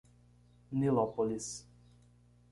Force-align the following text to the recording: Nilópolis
Nilópolis 0.71 1.67